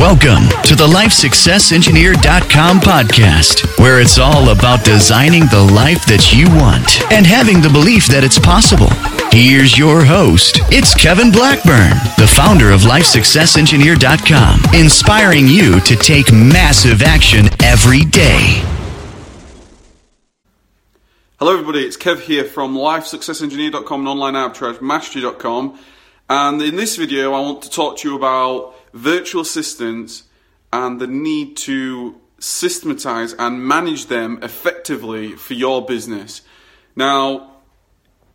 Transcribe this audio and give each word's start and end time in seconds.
Welcome 0.00 0.48
to 0.62 0.74
the 0.74 0.86
LifeSuccessEngineer.com 0.86 2.80
podcast, 2.80 3.78
where 3.78 4.00
it's 4.00 4.16
all 4.16 4.48
about 4.48 4.82
designing 4.82 5.42
the 5.42 5.60
life 5.74 6.06
that 6.06 6.32
you 6.32 6.46
want 6.56 7.02
and 7.12 7.26
having 7.26 7.60
the 7.60 7.68
belief 7.68 8.06
that 8.06 8.24
it's 8.24 8.38
possible. 8.38 8.88
Here's 9.30 9.76
your 9.76 10.02
host. 10.02 10.60
It's 10.72 10.94
Kevin 10.94 11.30
Blackburn, 11.30 11.90
the 12.16 12.26
founder 12.26 12.70
of 12.70 12.80
LifeSuccessEngineer.com, 12.80 14.74
inspiring 14.74 15.46
you 15.46 15.80
to 15.80 15.94
take 15.96 16.32
massive 16.32 17.02
action 17.02 17.50
every 17.62 18.06
day. 18.06 18.64
Hello, 21.38 21.52
everybody. 21.52 21.84
It's 21.84 21.98
Kev 21.98 22.20
here 22.20 22.44
from 22.44 22.74
LifeSuccessEngineer.com 22.74 24.06
and 24.06 24.18
OnlineArbitrageMastery.com. 24.18 25.78
And 26.30 26.62
in 26.62 26.76
this 26.76 26.96
video, 26.96 27.34
I 27.34 27.40
want 27.40 27.60
to 27.64 27.70
talk 27.70 27.98
to 27.98 28.08
you 28.08 28.16
about 28.16 28.79
virtual 28.92 29.42
assistants 29.42 30.24
and 30.72 31.00
the 31.00 31.06
need 31.06 31.56
to 31.56 32.20
systematize 32.38 33.34
and 33.38 33.66
manage 33.66 34.06
them 34.06 34.38
effectively 34.42 35.32
for 35.32 35.54
your 35.54 35.84
business. 35.84 36.42
Now, 36.96 37.56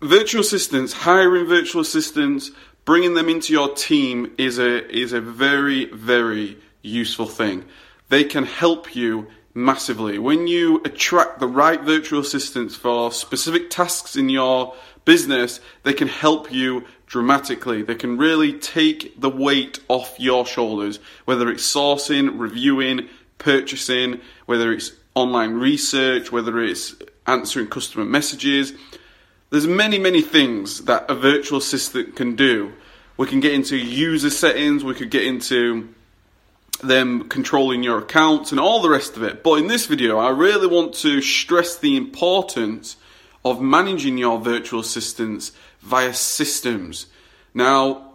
virtual 0.00 0.42
assistants, 0.42 0.92
hiring 0.92 1.46
virtual 1.46 1.80
assistants, 1.80 2.50
bringing 2.84 3.14
them 3.14 3.28
into 3.28 3.52
your 3.52 3.74
team 3.74 4.32
is 4.36 4.58
a 4.58 4.86
is 4.94 5.12
a 5.12 5.20
very 5.20 5.86
very 5.86 6.58
useful 6.82 7.26
thing. 7.26 7.64
They 8.10 8.24
can 8.24 8.44
help 8.44 8.94
you 8.94 9.28
massively. 9.54 10.18
When 10.18 10.46
you 10.46 10.82
attract 10.84 11.38
the 11.40 11.46
right 11.46 11.80
virtual 11.80 12.20
assistants 12.20 12.74
for 12.74 13.10
specific 13.12 13.70
tasks 13.70 14.16
in 14.16 14.28
your 14.28 14.74
business, 15.04 15.60
they 15.84 15.92
can 15.92 16.08
help 16.08 16.52
you 16.52 16.84
dramatically. 17.06 17.82
They 17.82 17.94
can 17.94 18.16
really 18.16 18.52
take 18.54 19.20
the 19.20 19.30
weight 19.30 19.80
off 19.88 20.14
your 20.18 20.46
shoulders, 20.46 20.98
whether 21.24 21.48
it's 21.50 21.62
sourcing, 21.62 22.38
reviewing, 22.38 23.08
purchasing, 23.38 24.20
whether 24.46 24.72
it's 24.72 24.92
online 25.14 25.54
research, 25.54 26.32
whether 26.32 26.60
it's 26.60 26.94
answering 27.26 27.68
customer 27.68 28.04
messages. 28.04 28.72
There's 29.50 29.66
many, 29.66 29.98
many 29.98 30.22
things 30.22 30.84
that 30.84 31.08
a 31.08 31.14
virtual 31.14 31.58
assistant 31.58 32.16
can 32.16 32.36
do. 32.36 32.72
We 33.16 33.28
can 33.28 33.40
get 33.40 33.52
into 33.52 33.76
user 33.76 34.30
settings, 34.30 34.82
we 34.82 34.94
could 34.94 35.10
get 35.10 35.24
into 35.24 35.94
them 36.82 37.28
controlling 37.28 37.82
your 37.82 37.98
accounts 37.98 38.50
and 38.50 38.60
all 38.60 38.82
the 38.82 38.88
rest 38.90 39.16
of 39.16 39.22
it. 39.22 39.44
But 39.44 39.60
in 39.60 39.68
this 39.68 39.86
video, 39.86 40.18
I 40.18 40.30
really 40.30 40.66
want 40.66 40.94
to 40.96 41.22
stress 41.22 41.76
the 41.76 41.96
importance 41.96 42.96
of 43.44 43.60
managing 43.60 44.18
your 44.18 44.40
virtual 44.40 44.80
assistants 44.80 45.52
via 45.80 46.14
systems. 46.14 47.06
Now, 47.52 48.14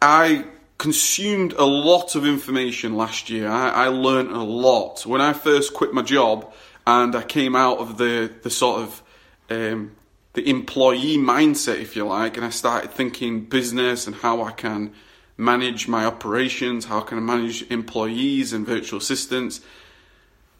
I 0.00 0.44
consumed 0.78 1.52
a 1.54 1.64
lot 1.64 2.14
of 2.14 2.24
information 2.24 2.96
last 2.96 3.28
year. 3.28 3.48
I, 3.48 3.68
I 3.68 3.88
learned 3.88 4.30
a 4.30 4.42
lot. 4.42 5.04
When 5.04 5.20
I 5.20 5.32
first 5.32 5.74
quit 5.74 5.92
my 5.92 6.02
job 6.02 6.52
and 6.86 7.14
I 7.14 7.22
came 7.22 7.54
out 7.54 7.78
of 7.78 7.98
the, 7.98 8.32
the 8.42 8.50
sort 8.50 8.80
of 8.82 9.02
um, 9.50 9.96
the 10.32 10.48
employee 10.48 11.18
mindset, 11.18 11.80
if 11.80 11.96
you 11.96 12.06
like, 12.06 12.36
and 12.36 12.46
I 12.46 12.50
started 12.50 12.92
thinking 12.92 13.44
business 13.44 14.06
and 14.06 14.16
how 14.16 14.42
I 14.42 14.52
can 14.52 14.92
manage 15.36 15.88
my 15.88 16.04
operations, 16.04 16.84
how 16.84 17.00
can 17.00 17.18
I 17.18 17.20
manage 17.20 17.68
employees 17.70 18.52
and 18.52 18.66
virtual 18.66 18.98
assistants. 18.98 19.60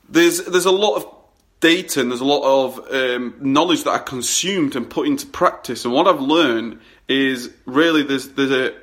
There's 0.09 0.45
there's 0.47 0.65
a 0.65 0.73
lot 0.73 0.97
of 0.97 1.20
data 1.61 2.01
and 2.01 2.11
there's 2.11 2.21
a 2.21 2.25
lot 2.25 2.43
of 2.43 2.93
um, 2.93 3.35
knowledge 3.41 3.85
that 3.85 3.91
I 3.91 3.99
consumed 3.99 4.75
and 4.77 4.89
put 4.89 5.07
into 5.07 5.27
practice. 5.27 5.85
And 5.85 5.95
what 5.95 6.09
I've 6.09 6.21
learned 6.21 6.81
is 7.09 7.53
really 7.67 8.03
there's 8.03 8.29
there's 8.31 8.51
a 8.51 8.75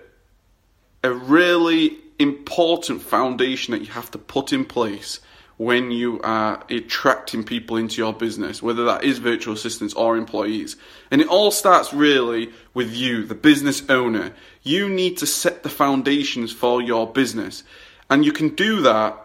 a 1.03 1.11
really 1.11 1.97
important 2.19 3.01
foundation 3.01 3.71
that 3.71 3.81
you 3.81 3.87
have 3.87 4.11
to 4.11 4.17
put 4.17 4.53
in 4.53 4.65
place 4.65 5.19
when 5.57 5.89
you 5.89 6.19
are 6.21 6.63
attracting 6.69 7.43
people 7.43 7.77
into 7.77 7.97
your 7.97 8.13
business, 8.13 8.61
whether 8.61 8.85
that 8.85 9.03
is 9.03 9.17
virtual 9.17 9.55
assistants 9.55 9.93
or 9.95 10.15
employees. 10.15 10.75
And 11.09 11.19
it 11.19 11.27
all 11.27 11.49
starts 11.49 11.93
really 11.93 12.51
with 12.75 12.93
you, 12.93 13.25
the 13.25 13.35
business 13.35 13.83
owner. 13.89 14.33
You 14.61 14.87
need 14.87 15.17
to 15.17 15.25
set 15.25 15.63
the 15.63 15.69
foundations 15.69 16.51
for 16.51 16.79
your 16.79 17.11
business. 17.11 17.63
And 18.07 18.23
you 18.23 18.31
can 18.31 18.49
do 18.49 18.81
that 18.83 19.17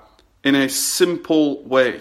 in 0.42 0.54
a 0.54 0.70
simple 0.70 1.62
way 1.64 2.00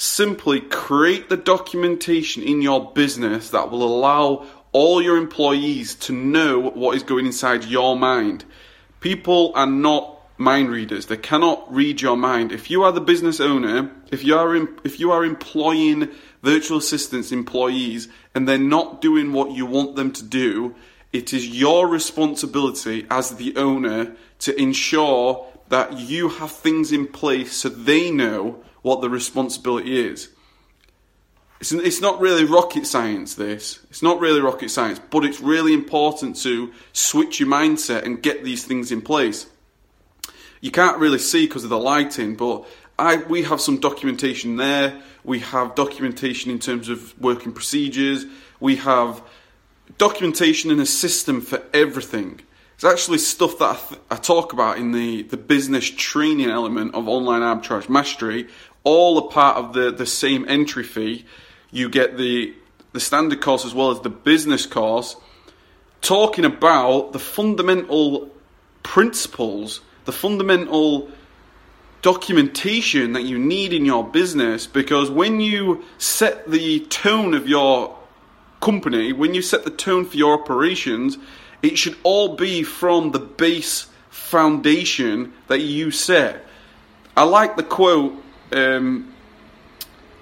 simply 0.00 0.62
create 0.62 1.28
the 1.28 1.36
documentation 1.36 2.42
in 2.42 2.62
your 2.62 2.90
business 2.92 3.50
that 3.50 3.70
will 3.70 3.82
allow 3.82 4.46
all 4.72 5.02
your 5.02 5.18
employees 5.18 5.94
to 5.94 6.10
know 6.10 6.58
what 6.58 6.96
is 6.96 7.02
going 7.02 7.26
inside 7.26 7.64
your 7.64 7.94
mind. 7.98 8.42
People 9.00 9.52
are 9.54 9.66
not 9.66 10.18
mind 10.38 10.70
readers. 10.70 11.04
They 11.04 11.18
cannot 11.18 11.70
read 11.70 12.00
your 12.00 12.16
mind. 12.16 12.50
If 12.50 12.70
you 12.70 12.82
are 12.82 12.92
the 12.92 13.02
business 13.02 13.40
owner, 13.40 13.90
if 14.10 14.24
you 14.24 14.38
are 14.38 14.56
if 14.84 14.98
you 14.98 15.12
are 15.12 15.22
employing 15.22 16.08
virtual 16.42 16.78
assistants 16.78 17.30
employees 17.30 18.08
and 18.34 18.48
they're 18.48 18.56
not 18.56 19.02
doing 19.02 19.34
what 19.34 19.50
you 19.50 19.66
want 19.66 19.96
them 19.96 20.12
to 20.12 20.24
do, 20.24 20.74
it 21.12 21.34
is 21.34 21.46
your 21.46 21.86
responsibility 21.86 23.06
as 23.10 23.32
the 23.32 23.54
owner 23.56 24.16
to 24.38 24.58
ensure 24.58 25.46
that 25.68 25.98
you 25.98 26.30
have 26.30 26.52
things 26.52 26.90
in 26.90 27.06
place 27.06 27.52
so 27.54 27.68
they 27.68 28.10
know 28.10 28.64
what 28.82 29.00
the 29.00 29.10
responsibility 29.10 30.06
is. 30.06 30.28
It's, 31.60 31.72
it's 31.72 32.00
not 32.00 32.20
really 32.20 32.44
rocket 32.44 32.86
science, 32.86 33.34
this. 33.34 33.80
It's 33.90 34.02
not 34.02 34.20
really 34.20 34.40
rocket 34.40 34.70
science, 34.70 35.00
but 35.10 35.24
it's 35.24 35.40
really 35.40 35.74
important 35.74 36.36
to 36.42 36.72
switch 36.92 37.38
your 37.40 37.48
mindset 37.48 38.04
and 38.04 38.22
get 38.22 38.44
these 38.44 38.64
things 38.64 38.90
in 38.90 39.02
place. 39.02 39.46
You 40.60 40.70
can't 40.70 40.98
really 40.98 41.18
see 41.18 41.46
because 41.46 41.64
of 41.64 41.70
the 41.70 41.78
lighting, 41.78 42.36
but 42.36 42.66
I, 42.98 43.16
we 43.16 43.42
have 43.44 43.60
some 43.60 43.78
documentation 43.78 44.56
there. 44.56 45.00
We 45.24 45.40
have 45.40 45.74
documentation 45.74 46.50
in 46.50 46.58
terms 46.58 46.88
of 46.88 47.18
working 47.20 47.52
procedures. 47.52 48.24
We 48.58 48.76
have 48.76 49.22
documentation 49.98 50.70
and 50.70 50.80
a 50.80 50.86
system 50.86 51.40
for 51.40 51.62
everything. 51.72 52.40
It's 52.74 52.84
actually 52.84 53.18
stuff 53.18 53.58
that 53.58 53.76
I, 53.76 53.88
th- 53.88 54.00
I, 54.10 54.16
talk 54.16 54.54
about 54.54 54.78
in 54.78 54.92
the, 54.92 55.22
the 55.24 55.36
business 55.36 55.90
training 55.90 56.48
element 56.48 56.94
of 56.94 57.08
online 57.08 57.42
arbitrage 57.42 57.90
mastery, 57.90 58.48
all 58.84 59.18
a 59.18 59.30
part 59.30 59.56
of 59.56 59.72
the, 59.72 59.90
the 59.90 60.06
same 60.06 60.48
entry 60.48 60.84
fee. 60.84 61.24
You 61.70 61.88
get 61.88 62.16
the, 62.16 62.54
the 62.92 63.00
standard 63.00 63.40
course 63.40 63.64
as 63.64 63.74
well 63.74 63.90
as 63.90 64.00
the 64.00 64.10
business 64.10 64.66
course, 64.66 65.16
talking 66.00 66.44
about 66.44 67.12
the 67.12 67.18
fundamental 67.18 68.30
principles, 68.82 69.80
the 70.04 70.12
fundamental 70.12 71.10
documentation 72.02 73.12
that 73.12 73.22
you 73.22 73.38
need 73.38 73.72
in 73.72 73.84
your 73.84 74.06
business 74.08 74.66
because 74.66 75.10
when 75.10 75.40
you 75.40 75.84
set 75.98 76.50
the 76.50 76.80
tone 76.86 77.34
of 77.34 77.46
your 77.46 77.94
company, 78.60 79.12
when 79.12 79.34
you 79.34 79.42
set 79.42 79.64
the 79.64 79.70
tone 79.70 80.04
for 80.04 80.16
your 80.16 80.40
operations, 80.40 81.18
it 81.62 81.76
should 81.76 81.96
all 82.02 82.36
be 82.36 82.62
from 82.62 83.10
the 83.10 83.18
base 83.18 83.86
foundation 84.08 85.32
that 85.48 85.60
you 85.60 85.90
set. 85.90 86.46
I 87.16 87.24
like 87.24 87.56
the 87.56 87.62
quote 87.62 88.14
um, 88.52 89.12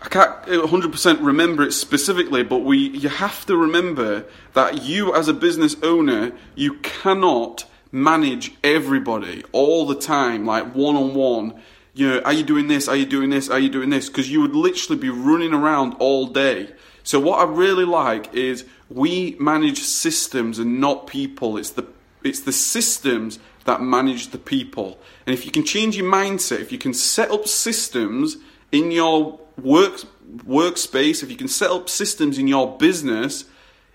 I 0.00 0.08
can't 0.08 0.42
100% 0.44 1.24
remember 1.24 1.64
it 1.64 1.72
specifically, 1.72 2.42
but 2.42 2.58
we 2.58 2.78
you 2.78 3.08
have 3.08 3.44
to 3.46 3.56
remember 3.56 4.24
that 4.54 4.82
you 4.82 5.14
as 5.14 5.28
a 5.28 5.34
business 5.34 5.76
owner, 5.82 6.32
you 6.54 6.74
cannot 6.74 7.64
manage 7.90 8.52
everybody 8.62 9.42
all 9.52 9.86
the 9.86 9.94
time, 9.94 10.46
like 10.46 10.74
one 10.74 10.94
on 10.94 11.14
one. 11.14 11.60
You 11.94 12.08
know, 12.08 12.20
are 12.20 12.32
you 12.32 12.44
doing 12.44 12.68
this? 12.68 12.86
Are 12.86 12.94
you 12.94 13.06
doing 13.06 13.30
this? 13.30 13.50
Are 13.50 13.58
you 13.58 13.68
doing 13.68 13.90
this? 13.90 14.08
Because 14.08 14.30
you 14.30 14.40
would 14.40 14.54
literally 14.54 15.00
be 15.00 15.10
running 15.10 15.52
around 15.52 15.94
all 15.98 16.26
day. 16.26 16.70
So 17.02 17.18
what 17.18 17.40
I 17.40 17.50
really 17.50 17.84
like 17.84 18.32
is 18.34 18.64
we 18.88 19.36
manage 19.40 19.80
systems 19.80 20.58
and 20.58 20.80
not 20.80 21.06
people. 21.06 21.56
It's 21.56 21.70
the 21.70 21.86
it's 22.28 22.40
the 22.40 22.52
systems 22.52 23.38
that 23.64 23.82
manage 23.82 24.28
the 24.28 24.38
people. 24.38 24.98
And 25.26 25.34
if 25.34 25.44
you 25.44 25.50
can 25.50 25.64
change 25.64 25.96
your 25.96 26.10
mindset, 26.10 26.60
if 26.60 26.72
you 26.72 26.78
can 26.78 26.94
set 26.94 27.30
up 27.30 27.46
systems 27.46 28.36
in 28.72 28.90
your 28.90 29.40
work 29.60 30.00
workspace, 30.46 31.22
if 31.22 31.30
you 31.30 31.36
can 31.36 31.48
set 31.48 31.70
up 31.70 31.88
systems 31.88 32.38
in 32.38 32.46
your 32.46 32.76
business, 32.78 33.44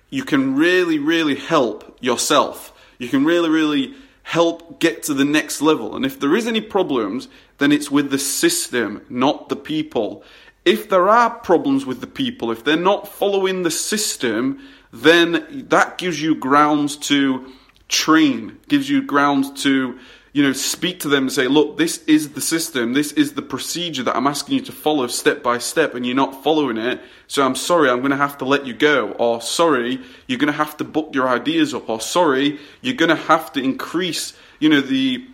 you 0.09 0.23
can 0.23 0.55
really, 0.55 0.99
really 0.99 1.35
help 1.35 1.97
yourself. 2.01 2.73
You 2.97 3.07
can 3.07 3.23
really, 3.25 3.49
really 3.49 3.95
help 4.23 4.79
get 4.79 5.03
to 5.03 5.13
the 5.13 5.25
next 5.25 5.61
level. 5.61 5.95
And 5.95 6.05
if 6.05 6.19
there 6.19 6.35
is 6.35 6.47
any 6.47 6.61
problems, 6.61 7.27
then 7.57 7.71
it's 7.71 7.91
with 7.91 8.09
the 8.09 8.19
system, 8.19 9.05
not 9.09 9.49
the 9.49 9.55
people. 9.55 10.23
If 10.65 10.89
there 10.89 11.09
are 11.09 11.29
problems 11.29 11.85
with 11.85 11.99
the 11.99 12.07
people, 12.07 12.51
if 12.51 12.63
they're 12.63 12.77
not 12.77 13.07
following 13.07 13.63
the 13.63 13.71
system, 13.71 14.59
then 14.91 15.65
that 15.69 15.97
gives 15.97 16.21
you 16.21 16.35
grounds 16.35 16.95
to 16.95 17.51
train, 17.89 18.59
gives 18.67 18.89
you 18.89 19.01
grounds 19.01 19.63
to, 19.63 19.99
you 20.33 20.41
know, 20.41 20.53
speak 20.53 20.99
to 21.01 21.09
them 21.09 21.23
and 21.23 21.31
say, 21.31 21.47
look, 21.47 21.77
this 21.77 22.03
is 22.05 22.29
the 22.29 22.41
system, 22.41 22.93
this 22.93 23.11
is 23.11 23.33
the 23.33 23.41
procedure 23.41 24.03
that 24.03 24.15
I'm 24.15 24.25
asking 24.25 24.55
you 24.55 24.61
to 24.65 24.71
follow 24.71 25.07
step 25.07 25.43
by 25.43 25.59
step, 25.59 25.93
and 25.93 26.05
you're 26.05 26.15
not 26.15 26.43
following 26.43 26.77
it. 26.77 27.01
So 27.27 27.45
I'm 27.45 27.55
sorry, 27.55 27.89
I'm 27.89 27.99
going 27.99 28.11
to 28.11 28.17
have 28.17 28.39
to 28.39 28.45
let 28.45 28.65
you 28.65 28.73
go. 28.73 29.11
Or 29.11 29.41
sorry, 29.41 30.01
you're 30.27 30.39
going 30.39 30.51
to 30.51 30.57
have 30.57 30.75
to 30.77 30.83
book 30.83 31.13
your 31.13 31.29
ideas 31.29 31.73
up. 31.73 31.87
Or 31.87 32.01
sorry, 32.01 32.59
you're 32.81 32.95
going 32.95 33.09
to 33.09 33.15
have 33.15 33.53
to 33.53 33.61
increase, 33.61 34.33
you 34.59 34.69
know, 34.69 34.81
the 34.81 35.27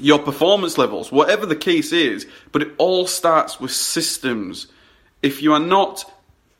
your 0.00 0.18
performance 0.18 0.78
levels, 0.78 1.10
whatever 1.10 1.44
the 1.44 1.56
case 1.56 1.92
is, 1.92 2.26
but 2.52 2.62
it 2.62 2.72
all 2.78 3.06
starts 3.06 3.58
with 3.58 3.72
systems. 3.72 4.68
If 5.22 5.42
you 5.42 5.52
are 5.52 5.60
not, 5.60 6.04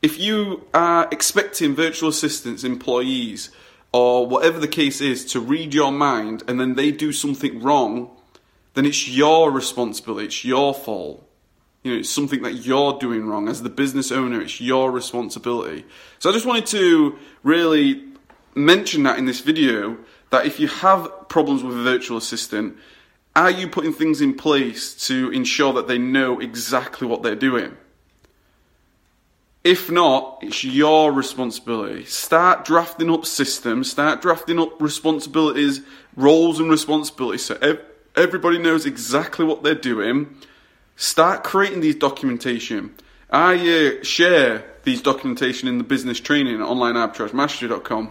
if 0.03 0.19
you 0.19 0.67
are 0.75 1.09
expecting 1.13 1.75
virtual 1.75 2.09
assistants, 2.09 2.65
employees, 2.65 3.51
or 3.93 4.27
whatever 4.27 4.59
the 4.59 4.69
case 4.69 5.01
is 5.01 5.25
to 5.33 5.41
read 5.41 5.75
your 5.75 5.91
mind 5.93 6.43
and 6.47 6.61
then 6.61 6.75
they 6.75 6.91
do 6.91 7.13
something 7.13 7.63
wrong, 7.63 8.11
then 8.75 8.87
it's 8.87 9.09
your 9.09 9.51
responsibility, 9.51 10.27
it's 10.27 10.45
your 10.45 10.75
fault. 10.75 11.25
You 11.83 11.93
know, 11.93 12.01
it's 12.01 12.11
something 12.11 12.43
that 12.43 12.67
you're 12.67 12.99
doing 12.99 13.27
wrong. 13.27 13.49
As 13.49 13.63
the 13.63 13.71
business 13.71 14.11
owner, 14.11 14.41
it's 14.41 14.61
your 14.61 14.91
responsibility. 14.91 15.87
So 16.19 16.29
I 16.29 16.33
just 16.33 16.45
wanted 16.45 16.67
to 16.67 17.19
really 17.43 18.05
mention 18.55 19.05
that 19.05 19.19
in 19.19 19.27
this 19.27 19.41
video 19.41 19.97
that 20.31 20.45
if 20.45 20.61
you 20.61 20.69
have 20.69 21.29
problems 21.29 21.63
with 21.63 21.79
a 21.79 21.83
virtual 21.83 22.19
assistant, 22.19 22.77
are 23.35 23.51
you 23.51 23.69
putting 23.69 23.93
things 23.93 24.21
in 24.21 24.35
place 24.35 24.95
to 25.07 25.31
ensure 25.31 25.73
that 25.75 25.87
they 25.87 25.99
know 25.99 26.41
exactly 26.41 27.07
what 27.07 27.23
they're 27.23 27.37
doing? 27.37 27.77
If 29.65 29.91
not, 29.91 30.39
it's 30.41 30.65
your 30.65 31.13
responsibility. 31.13 32.05
Start 32.05 32.65
drafting 32.65 33.11
up 33.11 33.27
systems, 33.27 33.91
start 33.91 34.23
drafting 34.23 34.59
up 34.59 34.81
responsibilities, 34.81 35.81
roles 36.17 36.61
and 36.61 36.71
responsibilities 36.71 37.45
so 37.45 37.59
ev- 37.61 37.81
everybody 38.17 38.59
knows 38.59 38.87
exactly 38.87 39.45
what 39.45 39.63
they're 39.63 39.75
doing. 39.75 40.37
Start 40.97 41.45
creating 41.45 41.81
these 41.81 41.97
documentation. 41.97 42.95
I 43.31 43.55
uh, 44.01 44.05
share 44.05 44.65
these 44.85 45.03
documentation 45.03 45.69
in 45.69 45.79
the 45.79 45.85
business 45.85 46.19
training 46.19 46.55
at 46.55 46.67
onlinearbitragemastery.com 46.67 48.11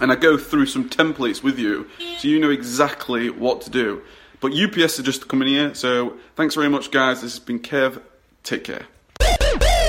and 0.00 0.12
I 0.12 0.14
go 0.14 0.38
through 0.38 0.66
some 0.66 0.88
templates 0.88 1.42
with 1.42 1.58
you 1.58 1.88
so 2.18 2.28
you 2.28 2.38
know 2.38 2.50
exactly 2.50 3.30
what 3.30 3.62
to 3.62 3.70
do. 3.70 4.02
But 4.40 4.52
UPS 4.52 5.00
are 5.00 5.02
just 5.02 5.26
coming 5.28 5.48
here, 5.48 5.74
so 5.74 6.14
thanks 6.36 6.54
very 6.54 6.68
much, 6.68 6.90
guys. 6.90 7.22
This 7.22 7.32
has 7.32 7.40
been 7.40 7.58
Kev. 7.58 8.00
Take 8.44 8.64
care. 8.64 8.86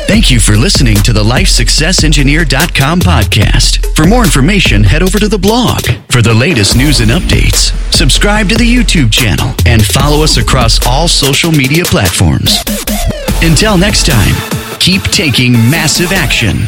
Thank 0.10 0.32
you 0.32 0.40
for 0.40 0.58
listening 0.58 0.96
to 1.04 1.14
the 1.14 1.24
LifeSuccessEngineer.com 1.24 3.02
podcast. 3.02 3.96
For 3.96 4.08
more 4.08 4.24
information, 4.24 4.84
head 4.84 5.04
over 5.04 5.20
to 5.20 5.28
the 5.28 5.38
blog. 5.38 5.82
For 6.10 6.24
the 6.24 6.34
latest 6.34 6.76
news 6.76 7.00
and 7.00 7.12
updates, 7.12 7.72
subscribe 7.94 8.50
to 8.50 8.56
the 8.56 8.66
YouTube 8.66 9.12
channel 9.12 9.54
and 9.68 9.86
follow 9.86 10.24
us 10.24 10.38
across 10.38 10.84
all 10.88 11.08
social 11.08 11.52
media 11.52 11.86
platforms. 11.86 12.58
Until 13.44 13.78
next 13.78 14.08
time, 14.08 14.34
keep 14.80 15.04
taking 15.04 15.52
massive 15.52 16.12
action. 16.12 16.68